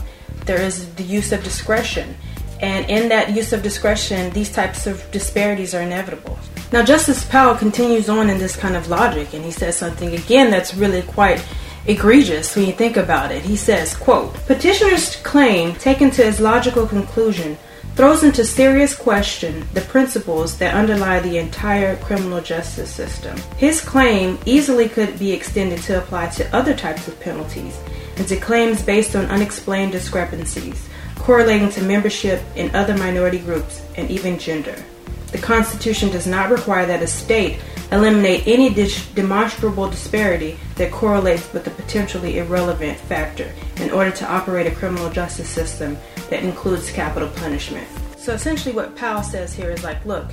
There 0.47 0.61
is 0.61 0.93
the 0.95 1.05
use 1.05 1.31
of 1.31 1.45
discretion. 1.45 2.17
And 2.61 2.91
in 2.91 3.09
that 3.09 3.35
use 3.35 3.53
of 3.53 3.63
discretion, 3.63 4.33
these 4.33 4.53
types 4.53 4.89
of 4.89 5.09
disparities 5.13 5.75
are 5.75 5.81
inevitable. 5.81 6.39
Now, 6.73 6.85
Justice 6.85 7.25
Powell 7.25 7.57
continues 7.57 8.09
on 8.09 8.31
in 8.31 8.39
this 8.39 8.55
kind 8.55 8.77
of 8.77 8.89
logic, 8.89 9.35
and 9.35 9.45
he 9.45 9.51
says 9.51 9.77
something 9.77 10.15
again 10.15 10.51
that's 10.51 10.75
really 10.75 11.03
quite 11.03 11.45
egregious 11.87 12.55
when 12.55 12.67
you 12.67 12.73
think 12.73 12.97
about 12.97 13.33
it. 13.33 13.43
He 13.43 13.57
says, 13.57 13.97
quote, 13.97 14.35
Petitioner's 14.47 15.17
claim, 15.17 15.75
taken 15.75 16.11
to 16.13 16.27
its 16.27 16.39
logical 16.39 16.87
conclusion, 16.87 17.59
throws 17.97 18.23
into 18.23 18.45
serious 18.45 18.95
question 18.95 19.67
the 19.75 19.81
principles 19.81 20.59
that 20.59 20.75
underlie 20.75 21.19
the 21.19 21.39
entire 21.39 21.97
criminal 21.97 22.41
justice 22.41 22.95
system. 22.95 23.37
His 23.57 23.81
claim 23.81 24.39
easily 24.47 24.89
could 24.89 25.19
be 25.19 25.33
extended 25.33 25.81
to 25.83 25.99
apply 25.99 26.29
to 26.29 26.57
other 26.57 26.75
types 26.75 27.09
of 27.09 27.19
penalties 27.19 27.77
and 28.17 28.29
to 28.29 28.37
claims 28.37 28.81
based 28.81 29.17
on 29.17 29.27
unexplained 29.27 29.91
discrepancies 29.91 30.89
correlating 31.17 31.69
to 31.71 31.83
membership 31.83 32.43
in 32.57 32.75
other 32.75 32.97
minority 32.97 33.39
groups 33.39 33.83
and 33.97 34.11
even 34.11 34.39
gender. 34.39 34.75
The 35.33 35.39
Constitution 35.39 36.11
does 36.11 36.27
not 36.27 36.51
require 36.51 36.87
that 36.87 37.03
a 37.03 37.07
state 37.07 37.61
eliminate 37.93 38.47
any 38.47 38.71
demonstrable 39.15 39.91
disparity 39.91 40.59
that 40.77 40.93
correlates 40.93 41.53
with 41.53 41.67
a 41.67 41.71
potentially 41.71 42.39
irrelevant 42.39 42.99
factor 42.99 43.53
in 43.77 43.91
order 43.91 44.11
to 44.11 44.31
operate 44.31 44.67
a 44.67 44.75
criminal 44.75 45.11
justice 45.11 45.49
system 45.49 45.97
that 46.31 46.43
includes 46.43 46.91
capital 46.91 47.29
punishment. 47.37 47.87
So 48.17 48.33
essentially, 48.33 48.75
what 48.75 48.97
Powell 48.97 49.23
says 49.23 49.55
here 49.55 49.71
is 49.71 49.83
like, 49.83 50.05
look, 50.05 50.31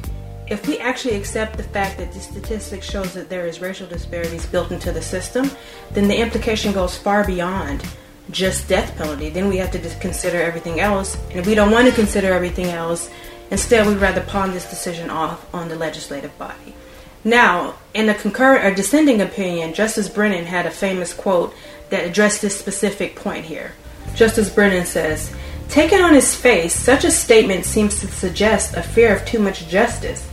if 0.48 0.68
we 0.68 0.78
actually 0.80 1.16
accept 1.16 1.58
the 1.58 1.64
fact 1.64 1.98
that 1.98 2.12
the 2.12 2.20
statistics 2.20 2.90
shows 2.90 3.14
that 3.14 3.30
there 3.30 3.48
is 3.48 3.60
racial 3.60 3.88
disparities 3.88 4.46
built 4.46 4.72
into 4.72 4.92
the 4.92 5.02
system, 5.02 5.50
then 5.92 6.08
the 6.08 6.18
implication 6.18 6.72
goes 6.74 6.98
far 6.98 7.26
beyond 7.26 7.84
just 8.32 8.68
death 8.68 8.96
penalty. 8.98 9.30
Then 9.30 9.48
we 9.48 9.58
have 9.58 9.72
to 9.72 9.80
consider 10.00 10.42
everything 10.42 10.80
else, 10.80 11.18
and 11.30 11.40
if 11.40 11.48
we 11.48 11.56
don't 11.56 11.72
want 11.72 11.88
to 11.88 11.94
consider 11.94 12.34
everything 12.34 12.68
else, 12.68 13.10
Instead, 13.50 13.88
we'd 13.88 13.98
rather 13.98 14.22
pawn 14.22 14.52
this 14.52 14.70
decision 14.70 15.10
off 15.10 15.54
on 15.54 15.70
the 15.70 15.76
legislative 15.76 16.38
body. 16.38 16.76
Now, 17.24 17.76
in 17.94 18.10
a 18.10 18.14
concurrent 18.14 18.66
or 18.66 18.74
dissenting 18.74 19.22
opinion, 19.22 19.74
Justice 19.74 20.10
Brennan 20.10 20.46
had 20.46 20.66
a 20.66 20.72
famous 20.72 21.14
quote 21.14 21.54
that 21.90 22.06
addressed 22.06 22.42
this 22.42 22.58
specific 22.58 23.16
point 23.16 23.46
here. 23.46 23.74
Justice 24.16 24.50
Brennan 24.50 24.86
says, 24.86 25.34
Taken 25.70 26.02
on 26.02 26.16
its 26.16 26.34
face, 26.34 26.74
such 26.74 27.04
a 27.04 27.12
statement 27.12 27.66
seems 27.66 28.00
to 28.00 28.08
suggest 28.08 28.76
a 28.76 28.82
fear 28.82 29.14
of 29.14 29.26
too 29.26 29.40
much 29.40 29.68
justice. 29.68 30.30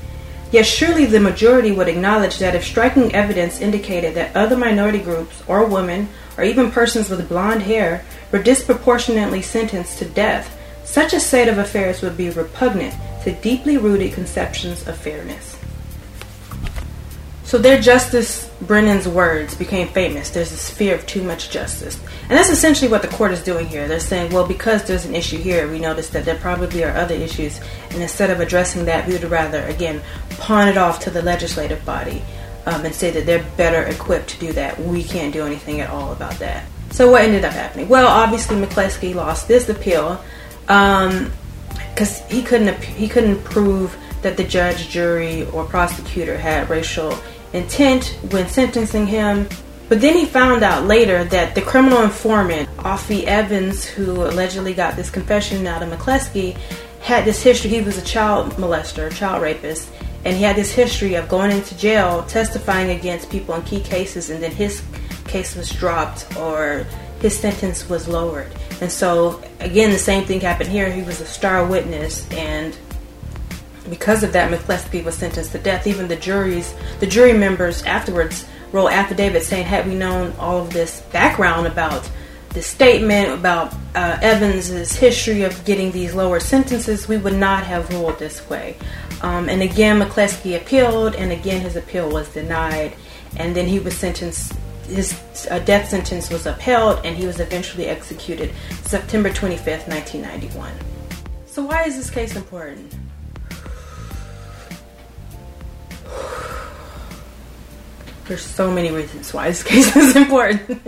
Yet 0.53 0.67
surely 0.67 1.07
the 1.07 1.19
majority 1.19 1.73
would 1.73 1.89
acknowledge 1.89 2.39
that 2.39 2.55
if 2.55 2.65
striking 2.65 3.13
evidence 3.13 3.61
indicated 3.61 4.15
that 4.15 4.37
other 4.37 4.57
minority 4.57 5.01
groups, 5.01 5.43
or 5.49 5.67
women, 5.67 6.09
or 6.39 6.45
even 6.45 6.71
persons 6.71 7.11
with 7.11 7.29
blonde 7.29 7.63
hair, 7.63 8.05
were 8.31 8.43
disproportionately 8.43 9.43
sentenced 9.43 9.99
to 9.99 10.05
death, 10.05 10.57
such 10.85 11.13
a 11.13 11.19
state 11.19 11.49
of 11.49 11.59
affairs 11.59 12.03
would 12.03 12.17
be 12.17 12.31
repugnant 12.31 12.95
to 13.25 13.33
deeply 13.33 13.79
rooted 13.79 14.13
conceptions 14.13 14.87
of 14.87 14.97
fairness. 14.97 15.59
So 17.45 17.59
their 17.59 17.81
Justice 17.81 18.51
Brennan's 18.63 19.07
words 19.07 19.55
became 19.55 19.89
famous. 19.89 20.31
There's 20.31 20.51
this 20.51 20.71
fear 20.71 20.95
of 20.95 21.07
too 21.07 21.23
much 21.23 21.51
justice. 21.51 22.01
And 22.23 22.33
that's 22.33 22.51
essentially 22.51 22.91
what 22.91 23.03
the 23.03 23.09
court 23.09 23.33
is 23.33 23.43
doing 23.43 23.67
here. 23.67 23.87
They're 23.87 24.01
saying, 24.01 24.33
well, 24.33 24.47
because 24.47 24.85
there's 24.85 25.05
an 25.05 25.15
issue 25.15 25.39
here, 25.39 25.71
we 25.71 25.79
notice 25.79 26.09
that 26.11 26.25
there 26.25 26.37
probably 26.37 26.85
are 26.85 26.97
other 26.97 27.15
issues. 27.15 27.61
And 27.91 28.03
instead 28.03 28.31
of 28.31 28.41
addressing 28.41 28.87
that, 28.87 29.07
we 29.07 29.13
would 29.13 29.25
rather, 29.25 29.63
again, 29.65 30.03
pawn 30.31 30.69
it 30.69 30.77
off 30.77 31.01
to 31.01 31.11
the 31.11 31.23
legislative 31.23 31.85
body 31.85 32.23
um, 32.67 32.85
and 32.85 32.95
say 32.95 33.11
that 33.11 33.27
they're 33.27 33.45
better 33.57 33.83
equipped 33.85 34.31
to 34.31 34.39
do 34.41 34.53
that. 34.55 34.81
We 34.81 35.05
can't 35.05 35.33
do 35.33 35.45
anything 35.47 35.81
at 35.81 35.91
all 35.91 36.13
about 36.13 36.39
that. 36.41 36.67
So 36.91 37.11
what 37.11 37.23
ended 37.23 37.45
up 37.45 37.53
happening? 37.53 37.89
Well, 37.89 38.07
obviously 38.07 38.57
McCleskey 38.57 39.15
lost 39.15 39.49
this 39.49 39.69
appeal 39.69 40.23
because 41.95 42.19
he 42.27 42.43
couldn't 42.43 42.75
he 42.83 43.09
couldn't 43.09 43.43
prove 43.45 43.97
that 44.23 44.37
the 44.37 44.45
judge, 44.45 44.89
jury, 44.89 45.47
or 45.51 45.65
prosecutor 45.65 46.37
had 46.37 46.69
racial 46.69 47.17
intent 47.53 48.19
when 48.31 48.49
sentencing 48.49 49.07
him. 49.07 49.49
But 49.89 50.01
then 50.01 50.17
he 50.17 50.25
found 50.25 50.63
out 50.63 50.87
later 50.87 51.25
that 51.25 51.55
the 51.55 51.61
criminal 51.61 52.03
informant, 52.03 52.69
Offie 52.79 53.25
Evans, 53.25 53.85
who 53.85 54.25
allegedly 54.25 54.73
got 54.73 54.97
this 54.97 55.11
confession 55.11 55.67
out 55.67 55.83
of 55.83 55.91
McCleskey, 55.91 56.57
had 57.01 57.27
this 57.27 57.43
history. 57.43 57.71
He 57.71 57.83
was 57.83 57.99
a 57.99 58.03
child 58.03 58.53
molester, 58.53 59.15
child 59.15 59.43
rapist, 59.43 59.91
and 60.25 60.35
he 60.35 60.43
had 60.43 60.57
this 60.57 60.73
history 60.73 61.15
of 61.15 61.29
going 61.29 61.51
into 61.51 61.77
jail, 61.77 62.25
testifying 62.25 62.91
against 62.99 63.31
people 63.31 63.55
in 63.55 63.63
key 63.63 63.81
cases, 63.81 64.31
and 64.31 64.43
then 64.43 64.53
his 64.53 64.83
case 65.27 65.55
was 65.55 65.71
dropped 65.71 66.35
or 66.39 66.87
his 67.21 67.39
sentence 67.39 67.89
was 67.89 68.09
lowered. 68.09 68.51
And 68.81 68.91
so, 68.91 69.43
again, 69.61 69.91
the 69.91 69.99
same 69.99 70.25
thing 70.25 70.41
happened 70.41 70.71
here. 70.71 70.91
He 70.91 71.03
was 71.03 71.21
a 71.21 71.27
star 71.27 71.67
witness, 71.67 72.29
and 72.33 72.77
because 73.89 74.23
of 74.23 74.33
that, 74.33 74.51
McCleskey 74.51 75.05
was 75.05 75.15
sentenced 75.17 75.53
to 75.53 75.59
death. 75.59 75.87
Even 75.87 76.09
the 76.09 76.17
juries, 76.17 76.75
the 77.01 77.07
jury 77.07 77.33
members 77.33 77.83
afterwards 77.85 78.47
wrote 78.73 78.89
affidavits 78.89 79.47
saying, 79.47 79.65
had 79.67 79.87
we 79.87 79.95
known 79.95 80.35
all 80.39 80.59
of 80.59 80.73
this 80.73 81.03
background 81.13 81.67
about 81.67 82.11
this 82.51 82.67
statement, 82.67 83.31
about 83.31 83.75
uh, 83.95 84.19
Evans's 84.23 84.97
history 84.97 85.43
of 85.43 85.65
getting 85.65 85.93
these 85.93 86.15
lower 86.15 86.41
sentences, 86.41 87.07
we 87.07 87.17
would 87.17 87.35
not 87.35 87.65
have 87.65 87.89
ruled 87.91 88.19
this 88.19 88.49
way. 88.49 88.77
Um, 89.23 89.49
and 89.49 89.63
again, 89.63 90.01
McCleskey 90.01 90.57
appealed, 90.57 91.15
and 91.15 91.33
again, 91.33 91.61
his 91.61 91.77
appeal 91.77 92.11
was 92.11 92.29
denied. 92.29 92.95
And 93.37 93.55
then 93.55 93.67
he 93.67 93.81
was 93.81 93.97
sentenced, 93.97 94.55
his 94.87 95.19
uh, 95.51 95.59
death 95.61 95.89
sentence 95.89 96.31
was 96.31 96.47
upheld, 96.47 97.05
and 97.05 97.17
he 97.17 97.27
was 97.27 97.41
eventually 97.41 97.87
executed 97.87 98.53
September 98.83 99.31
25th, 99.31 99.89
1991. 99.89 100.73
So, 101.47 101.65
why 101.65 101.85
is 101.85 101.97
this 101.97 102.11
case 102.11 102.37
important? 102.37 102.95
There's 108.27 108.43
so 108.43 108.71
many 108.71 108.91
reasons 108.91 109.35
why 109.35 109.49
this 109.49 109.63
case 109.73 109.95
is 109.95 110.17
important. 110.17 110.81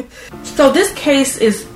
so 0.43 0.73
this 0.73 0.93
case 0.95 1.37
is 1.37 1.67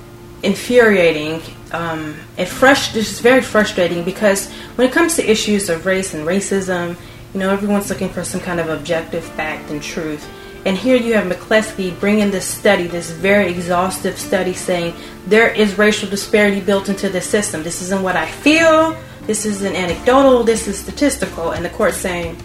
infuriating 0.43 1.41
um, 1.71 2.15
and 2.37 2.47
fresh. 2.47 2.91
Very 3.21 3.41
frustrating 3.41 4.03
because 4.03 4.51
when 4.75 4.87
it 4.87 4.93
comes 4.93 5.15
to 5.17 5.29
issues 5.29 5.69
of 5.69 5.85
race 5.85 6.13
and 6.13 6.27
racism, 6.27 6.97
you 7.33 7.39
know, 7.39 7.49
everyone's 7.49 7.89
looking 7.89 8.09
for 8.09 8.23
some 8.23 8.41
kind 8.41 8.59
of 8.59 8.69
objective 8.69 9.23
fact 9.23 9.69
and 9.69 9.81
truth. 9.81 10.27
And 10.65 10.77
here 10.77 10.95
you 10.95 11.13
have 11.15 11.25
McCleskey 11.25 11.99
bringing 11.99 12.29
this 12.29 12.45
study, 12.45 12.85
this 12.85 13.09
very 13.09 13.49
exhaustive 13.49 14.17
study, 14.17 14.53
saying 14.53 14.93
there 15.25 15.49
is 15.49 15.77
racial 15.77 16.09
disparity 16.09 16.61
built 16.61 16.87
into 16.87 17.09
the 17.09 17.21
system. 17.21 17.63
This 17.63 17.81
isn't 17.81 18.03
what 18.03 18.15
I 18.15 18.29
feel. 18.29 18.95
This 19.25 19.45
isn't 19.45 19.75
anecdotal. 19.75 20.43
This 20.43 20.67
is 20.67 20.77
statistical. 20.77 21.51
And 21.51 21.65
the 21.65 21.69
court 21.69 21.93
saying, 21.93 22.37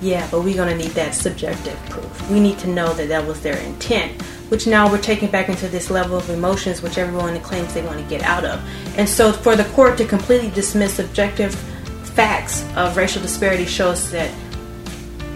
yeah, 0.00 0.28
but 0.30 0.42
we're 0.42 0.54
going 0.54 0.76
to 0.76 0.76
need 0.76 0.92
that 0.92 1.14
subjective 1.14 1.76
proof. 1.90 2.30
We 2.30 2.38
need 2.38 2.58
to 2.60 2.68
know 2.68 2.92
that 2.94 3.08
that 3.08 3.26
was 3.26 3.40
their 3.40 3.56
intent, 3.58 4.22
which 4.50 4.68
now 4.68 4.90
we're 4.90 5.02
taking 5.02 5.30
back 5.30 5.48
into 5.48 5.66
this 5.68 5.90
level 5.90 6.16
of 6.16 6.30
emotions 6.30 6.80
which 6.80 6.98
everyone 6.98 7.38
claims 7.40 7.74
they 7.74 7.82
want 7.82 7.98
to 7.98 8.08
get 8.08 8.22
out 8.22 8.44
of. 8.44 8.62
And 8.96 9.08
so 9.08 9.32
for 9.32 9.56
the 9.56 9.64
court 9.64 9.98
to 9.98 10.04
completely 10.04 10.50
dismiss 10.50 11.00
objective 11.00 11.54
facts 12.14 12.64
of 12.76 12.96
racial 12.96 13.22
disparity 13.22 13.64
shows 13.64 14.10
that 14.12 14.32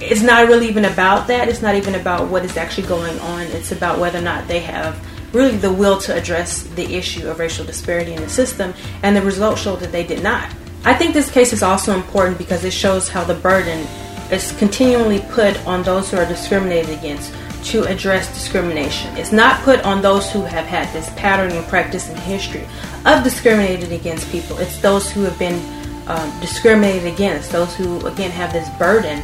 it's 0.02 0.23
not 0.23 0.49
really 0.49 0.68
even 0.68 0.85
about 0.85 1.26
that. 1.28 1.49
It's 1.49 1.62
not 1.62 1.75
even 1.75 1.94
about 1.94 2.28
what 2.28 2.44
is 2.44 2.56
actually 2.56 2.88
going 2.88 3.18
on. 3.21 3.42
It's 3.42 3.73
about 3.73 3.99
whether 3.99 4.18
or 4.18 4.23
not 4.23 4.49
they 4.49 4.61
have 4.61 4.99
really 5.35 5.56
the 5.56 5.73
will 5.73 5.99
to 5.99 6.14
address 6.14 6.62
the 6.75 6.94
issue 6.94 7.28
of 7.28 7.38
racial 7.38 7.64
disparity 7.64 8.12
in 8.12 8.21
the 8.21 8.28
system, 8.28 8.75
and 9.02 9.16
the 9.16 9.23
results 9.23 9.62
show 9.62 9.76
that 9.76 9.92
they 9.92 10.04
did 10.04 10.23
not. 10.23 10.52
I 10.85 10.94
think 10.94 11.14
this 11.14 11.30
case 11.30 11.52
is 11.52 11.62
also 11.62 11.94
important 11.94 12.38
because 12.38 12.64
it 12.64 12.73
shows 12.73 13.09
how 13.09 13.25
the 13.25 13.35
burden 13.35 13.87
is 14.30 14.52
continually 14.59 15.21
put 15.30 15.56
on 15.66 15.82
those 15.82 16.11
who 16.11 16.16
are 16.16 16.26
discriminated 16.26 16.99
against 16.99 17.32
to 17.64 17.85
address 17.85 18.32
discrimination. 18.35 19.16
It's 19.16 19.30
not 19.30 19.62
put 19.62 19.80
on 19.85 20.02
those 20.02 20.30
who 20.30 20.42
have 20.42 20.66
had 20.66 20.92
this 20.92 21.09
pattern 21.11 21.52
and 21.52 21.66
practice 21.68 22.09
and 22.09 22.18
history 22.18 22.66
of 23.06 23.23
discriminating 23.23 23.92
against 23.92 24.30
people. 24.30 24.59
It's 24.59 24.78
those 24.78 25.11
who 25.11 25.23
have 25.23 25.38
been 25.38 25.61
um, 26.09 26.40
discriminated 26.40 27.12
against, 27.12 27.52
those 27.52 27.75
who, 27.76 28.04
again, 28.06 28.32
have 28.32 28.52
this 28.52 28.68
burden 28.78 29.23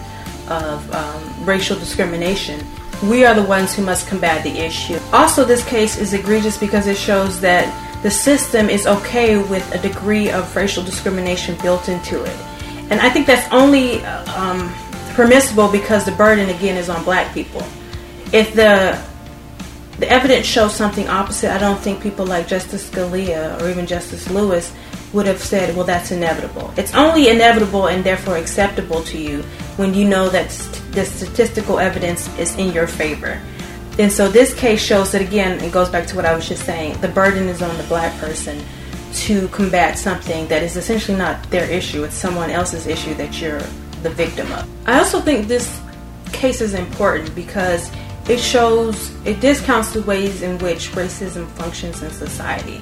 of 0.50 0.94
um, 0.94 1.44
racial 1.44 1.78
discrimination. 1.78 2.64
We 3.04 3.24
are 3.24 3.34
the 3.34 3.44
ones 3.44 3.74
who 3.74 3.84
must 3.84 4.08
combat 4.08 4.42
the 4.42 4.58
issue. 4.58 4.98
Also, 5.12 5.44
this 5.44 5.64
case 5.64 5.96
is 5.96 6.14
egregious 6.14 6.58
because 6.58 6.86
it 6.86 6.96
shows 6.96 7.40
that 7.40 7.72
the 8.02 8.10
system 8.10 8.68
is 8.68 8.86
okay 8.86 9.38
with 9.38 9.74
a 9.74 9.78
degree 9.78 10.30
of 10.30 10.54
racial 10.54 10.82
discrimination 10.82 11.56
built 11.62 11.88
into 11.88 12.22
it. 12.22 12.36
And 12.90 13.00
I 13.00 13.10
think 13.10 13.26
that's 13.26 13.52
only 13.52 14.04
uh, 14.04 14.40
um, 14.40 14.72
permissible 15.14 15.68
because 15.68 16.04
the 16.04 16.12
burden 16.12 16.48
again 16.48 16.76
is 16.76 16.88
on 16.88 17.04
black 17.04 17.34
people. 17.34 17.62
If 18.32 18.54
the 18.54 19.00
the 19.98 20.08
evidence 20.08 20.46
shows 20.46 20.74
something 20.74 21.08
opposite, 21.08 21.50
I 21.50 21.58
don't 21.58 21.80
think 21.80 22.00
people 22.00 22.24
like 22.24 22.46
Justice 22.46 22.88
Scalia 22.88 23.60
or 23.60 23.68
even 23.68 23.84
Justice 23.84 24.30
Lewis 24.30 24.72
would 25.12 25.26
have 25.26 25.42
said, 25.42 25.74
well, 25.74 25.86
that's 25.86 26.10
inevitable. 26.10 26.72
It's 26.76 26.94
only 26.94 27.28
inevitable 27.28 27.88
and 27.88 28.04
therefore 28.04 28.36
acceptable 28.36 29.02
to 29.04 29.18
you 29.18 29.42
when 29.76 29.94
you 29.94 30.06
know 30.06 30.28
that 30.28 30.50
st- 30.50 30.92
the 30.92 31.04
statistical 31.04 31.78
evidence 31.78 32.28
is 32.38 32.56
in 32.56 32.72
your 32.72 32.86
favor. 32.86 33.40
And 33.98 34.12
so 34.12 34.28
this 34.28 34.54
case 34.54 34.80
shows 34.80 35.12
that, 35.12 35.22
again, 35.22 35.60
it 35.64 35.72
goes 35.72 35.88
back 35.88 36.06
to 36.08 36.16
what 36.16 36.24
I 36.24 36.34
was 36.34 36.48
just 36.48 36.64
saying 36.64 37.00
the 37.00 37.08
burden 37.08 37.48
is 37.48 37.62
on 37.62 37.76
the 37.76 37.82
black 37.84 38.16
person 38.20 38.62
to 39.12 39.48
combat 39.48 39.98
something 39.98 40.46
that 40.48 40.62
is 40.62 40.76
essentially 40.76 41.16
not 41.16 41.42
their 41.50 41.68
issue, 41.68 42.04
it's 42.04 42.14
someone 42.14 42.50
else's 42.50 42.86
issue 42.86 43.14
that 43.14 43.40
you're 43.40 43.60
the 44.02 44.10
victim 44.10 44.50
of. 44.52 44.68
I 44.86 44.98
also 44.98 45.20
think 45.20 45.48
this 45.48 45.80
case 46.32 46.60
is 46.60 46.74
important 46.74 47.34
because 47.34 47.90
it 48.28 48.38
shows, 48.38 49.10
it 49.24 49.40
discounts 49.40 49.92
the 49.92 50.02
ways 50.02 50.42
in 50.42 50.58
which 50.58 50.90
racism 50.90 51.48
functions 51.52 52.02
in 52.02 52.10
society. 52.10 52.80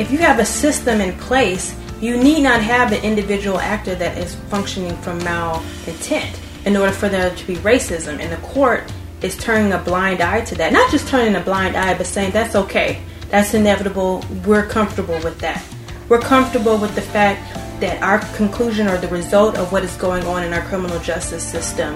If 0.00 0.10
you 0.10 0.16
have 0.16 0.38
a 0.38 0.46
system 0.46 1.02
in 1.02 1.12
place, 1.18 1.76
you 2.00 2.16
need 2.16 2.40
not 2.40 2.62
have 2.62 2.92
an 2.92 3.04
individual 3.04 3.60
actor 3.60 3.94
that 3.96 4.16
is 4.16 4.34
functioning 4.48 4.96
from 5.02 5.20
malintent 5.20 6.40
in 6.64 6.74
order 6.74 6.90
for 6.90 7.10
there 7.10 7.36
to 7.36 7.46
be 7.46 7.56
racism. 7.56 8.18
And 8.18 8.32
the 8.32 8.38
court 8.38 8.90
is 9.20 9.36
turning 9.36 9.72
a 9.74 9.78
blind 9.78 10.22
eye 10.22 10.40
to 10.46 10.54
that. 10.54 10.72
Not 10.72 10.90
just 10.90 11.06
turning 11.06 11.34
a 11.34 11.42
blind 11.42 11.76
eye, 11.76 11.98
but 11.98 12.06
saying 12.06 12.30
that's 12.30 12.56
okay. 12.56 13.02
That's 13.28 13.52
inevitable. 13.52 14.24
We're 14.46 14.64
comfortable 14.64 15.20
with 15.22 15.38
that. 15.40 15.62
We're 16.08 16.22
comfortable 16.22 16.78
with 16.78 16.94
the 16.94 17.02
fact 17.02 17.54
that 17.82 18.02
our 18.02 18.20
conclusion 18.34 18.88
or 18.88 18.96
the 18.96 19.08
result 19.08 19.58
of 19.58 19.70
what 19.70 19.84
is 19.84 19.94
going 19.96 20.24
on 20.24 20.44
in 20.44 20.54
our 20.54 20.62
criminal 20.62 20.98
justice 21.00 21.46
system 21.46 21.94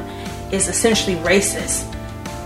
is 0.53 0.69
essentially 0.69 1.17
racist. 1.17 1.91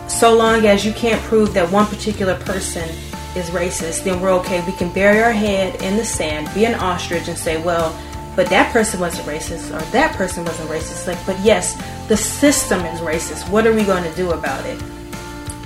So 0.09 0.37
long 0.37 0.67
as 0.67 0.87
you 0.87 0.93
can't 0.93 1.21
prove 1.23 1.53
that 1.55 1.69
one 1.73 1.87
particular 1.87 2.39
person 2.43 2.89
is 3.37 3.51
racist, 3.51 4.05
then 4.05 4.21
we're 4.21 4.33
okay. 4.33 4.65
We 4.65 4.73
can 4.73 4.93
bury 4.93 5.23
our 5.23 5.33
head 5.33 5.83
in 5.83 5.97
the 5.97 6.05
sand, 6.05 6.53
be 6.55 6.65
an 6.65 6.75
ostrich, 6.75 7.29
and 7.29 7.37
say, 7.37 7.63
well, 7.63 7.97
but 8.37 8.49
that 8.51 8.73
person 8.73 9.01
wasn't 9.01 9.27
racist 9.27 9.75
or 9.75 9.85
that 9.91 10.15
person 10.15 10.45
wasn't 10.45 10.71
racist. 10.71 11.07
Like, 11.07 11.19
but 11.27 11.39
yes, 11.41 11.75
the 12.07 12.17
system 12.17 12.81
is 12.87 13.01
racist. 13.01 13.49
What 13.51 13.67
are 13.67 13.73
we 13.73 13.85
going 13.85 14.05
to 14.05 14.15
do 14.15 14.31
about 14.31 14.65
it? 14.65 14.81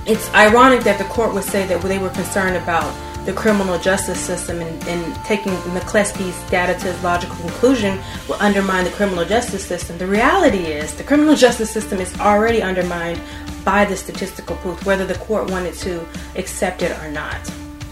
It's 0.05 0.33
ironic 0.33 0.81
that 0.81 0.97
the 0.97 1.05
court 1.05 1.33
would 1.33 1.43
say 1.43 1.65
that 1.67 1.81
they 1.81 1.99
were 1.99 2.09
concerned 2.09 2.57
about 2.57 2.93
the 3.25 3.33
criminal 3.33 3.79
justice 3.79 4.19
system 4.19 4.59
and, 4.59 4.87
and 4.87 5.15
taking 5.25 5.53
McCleskey's 5.73 6.49
data 6.49 6.77
to 6.79 6.89
its 6.89 7.03
logical 7.03 7.35
conclusion 7.37 7.99
will 8.27 8.41
undermine 8.41 8.83
the 8.83 8.91
criminal 8.91 9.25
justice 9.25 9.65
system. 9.65 9.97
The 9.97 10.07
reality 10.07 10.65
is 10.65 10.93
the 10.95 11.03
criminal 11.03 11.35
justice 11.45 11.71
system 11.71 11.99
is 11.99 12.17
already 12.19 12.61
undermined 12.61 13.21
by 13.63 13.85
the 13.85 13.95
statistical 13.95 14.55
proof, 14.57 14.85
whether 14.85 15.05
the 15.05 15.15
court 15.15 15.49
wanted 15.49 15.73
to 15.75 16.05
accept 16.35 16.81
it 16.81 16.91
or 16.99 17.09
not. 17.11 17.39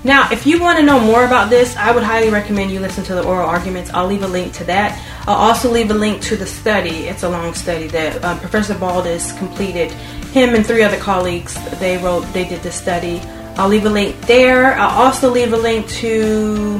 Now, 0.03 0.31
if 0.31 0.47
you 0.47 0.59
want 0.59 0.79
to 0.79 0.85
know 0.85 0.99
more 0.99 1.25
about 1.25 1.51
this, 1.51 1.75
I 1.77 1.91
would 1.91 2.01
highly 2.01 2.31
recommend 2.31 2.71
you 2.71 2.79
listen 2.79 3.03
to 3.03 3.13
the 3.13 3.23
oral 3.23 3.47
arguments. 3.47 3.91
I'll 3.93 4.07
leave 4.07 4.23
a 4.23 4.27
link 4.27 4.51
to 4.53 4.63
that. 4.63 4.99
I'll 5.27 5.35
also 5.35 5.69
leave 5.69 5.91
a 5.91 5.93
link 5.93 6.23
to 6.23 6.35
the 6.35 6.47
study. 6.47 7.07
It's 7.07 7.21
a 7.21 7.29
long 7.29 7.53
study 7.53 7.85
that 7.87 8.23
um, 8.23 8.39
Professor 8.39 8.73
Baldus 8.73 9.37
completed. 9.37 9.91
Him 10.31 10.55
and 10.55 10.65
three 10.65 10.81
other 10.81 10.97
colleagues, 10.97 11.53
they 11.79 11.99
wrote, 11.99 12.21
they 12.33 12.49
did 12.49 12.63
the 12.63 12.71
study. 12.71 13.21
I'll 13.57 13.67
leave 13.67 13.85
a 13.85 13.89
link 13.89 14.19
there. 14.21 14.73
I'll 14.75 15.05
also 15.05 15.29
leave 15.29 15.53
a 15.53 15.57
link 15.57 15.87
to 15.89 16.79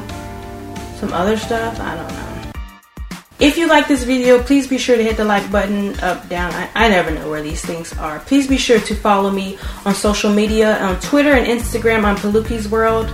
some 0.96 1.14
other 1.14 1.38
stuff. 1.38 1.80
I 1.80 1.96
don't 1.96 2.08
know. 2.08 2.22
If 3.42 3.58
you 3.58 3.68
like 3.68 3.88
this 3.88 4.04
video, 4.04 4.42
please 4.44 4.68
be 4.68 4.78
sure 4.78 4.96
to 4.96 5.04
hit 5.04 5.18
the 5.18 5.26
like 5.26 5.52
button 5.52 6.00
up, 6.02 6.30
down. 6.30 6.54
I, 6.54 6.70
I 6.76 6.90
never 6.90 7.10
know 7.10 7.28
where 7.28 7.42
these 7.42 7.66
things 7.66 7.92
are. 7.98 8.20
Please 8.20 8.48
be 8.48 8.58
sure 8.58 8.80
to 8.80 8.96
follow 8.96 9.32
me 9.32 9.58
on 9.84 9.96
social 9.96 10.32
media 10.32 10.78
on 10.78 11.00
Twitter 11.00 11.32
and 11.32 11.48
Instagram 11.48 12.04
on 12.04 12.18
Palooke's 12.18 12.68
World. 12.68 13.08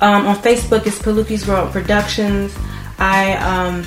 Um, 0.00 0.26
on 0.26 0.36
Facebook, 0.36 0.86
it's 0.86 0.98
Palooke's 0.98 1.46
World 1.46 1.70
Productions. 1.70 2.56
I, 2.98 3.34
um, 3.34 3.80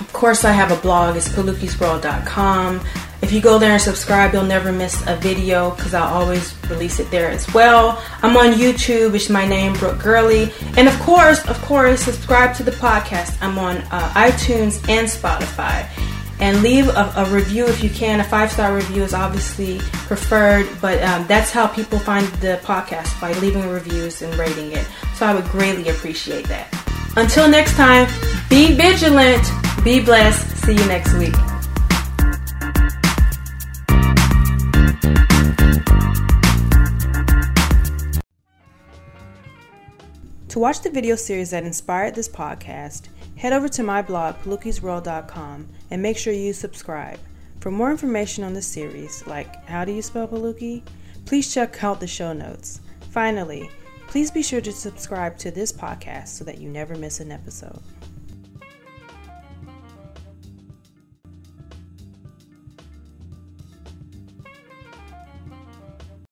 of 0.00 0.12
course, 0.12 0.44
I 0.44 0.50
have 0.50 0.72
a 0.72 0.76
blog. 0.82 1.16
It's 1.16 1.28
palookesworld.com. 1.28 2.80
If 3.24 3.32
you 3.32 3.40
go 3.40 3.58
there 3.58 3.72
and 3.72 3.80
subscribe, 3.80 4.34
you'll 4.34 4.42
never 4.44 4.70
miss 4.70 5.02
a 5.06 5.16
video 5.16 5.70
because 5.70 5.94
I'll 5.94 6.12
always 6.12 6.54
release 6.68 7.00
it 7.00 7.10
there 7.10 7.30
as 7.30 7.50
well. 7.54 7.98
I'm 8.20 8.36
on 8.36 8.52
YouTube. 8.52 9.14
It's 9.14 9.30
my 9.30 9.48
name, 9.48 9.72
Brooke 9.72 9.98
Gurley. 9.98 10.52
And 10.76 10.88
of 10.88 11.00
course, 11.00 11.42
of 11.48 11.58
course, 11.62 12.02
subscribe 12.02 12.54
to 12.56 12.62
the 12.62 12.72
podcast. 12.72 13.38
I'm 13.40 13.58
on 13.58 13.78
uh, 13.78 14.10
iTunes 14.10 14.86
and 14.90 15.08
Spotify. 15.08 15.88
And 16.38 16.62
leave 16.62 16.86
a, 16.88 17.14
a, 17.16 17.24
review 17.30 17.64
if 17.64 17.82
you 17.82 17.88
can. 17.88 18.20
A 18.20 18.24
five 18.24 18.52
star 18.52 18.76
review 18.76 19.02
is 19.02 19.14
obviously 19.14 19.78
preferred, 19.78 20.68
but 20.82 21.02
um, 21.02 21.26
that's 21.26 21.50
how 21.50 21.66
people 21.66 21.98
find 21.98 22.26
the 22.42 22.60
podcast 22.62 23.18
by 23.22 23.32
leaving 23.40 23.66
reviews 23.70 24.20
and 24.20 24.34
rating 24.34 24.72
it. 24.72 24.86
So 25.14 25.24
I 25.24 25.34
would 25.34 25.46
greatly 25.46 25.88
appreciate 25.88 26.46
that. 26.48 26.68
Until 27.16 27.48
next 27.48 27.74
time, 27.76 28.06
be 28.50 28.74
vigilant, 28.74 29.48
be 29.82 30.04
blessed. 30.04 30.58
See 30.58 30.72
you 30.72 30.86
next 30.88 31.14
week. 31.14 31.32
To 40.54 40.60
watch 40.60 40.82
the 40.82 40.90
video 40.90 41.16
series 41.16 41.50
that 41.50 41.64
inspired 41.64 42.14
this 42.14 42.28
podcast, 42.28 43.08
head 43.34 43.52
over 43.52 43.68
to 43.70 43.82
my 43.82 44.02
blog, 44.02 44.36
palookesworld.com, 44.36 45.68
and 45.90 46.00
make 46.00 46.16
sure 46.16 46.32
you 46.32 46.52
subscribe. 46.52 47.18
For 47.58 47.72
more 47.72 47.90
information 47.90 48.44
on 48.44 48.54
the 48.54 48.62
series, 48.62 49.26
like 49.26 49.66
how 49.66 49.84
do 49.84 49.90
you 49.90 50.00
spell 50.00 50.28
Palooke, 50.28 50.84
please 51.26 51.52
check 51.52 51.82
out 51.82 51.98
the 51.98 52.06
show 52.06 52.32
notes. 52.32 52.82
Finally, 53.10 53.68
please 54.06 54.30
be 54.30 54.44
sure 54.44 54.60
to 54.60 54.70
subscribe 54.70 55.36
to 55.38 55.50
this 55.50 55.72
podcast 55.72 56.28
so 56.28 56.44
that 56.44 56.58
you 56.58 56.68
never 56.68 56.94
miss 56.94 57.18
an 57.18 57.32
episode. 57.32 57.82